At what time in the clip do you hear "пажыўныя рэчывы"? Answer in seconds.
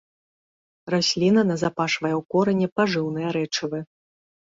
2.79-3.83